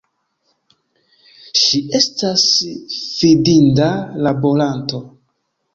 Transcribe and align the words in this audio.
Ŝi 1.65 1.81
estas 2.01 2.47
fidinda 2.97 3.95
laboranto. 4.29 5.09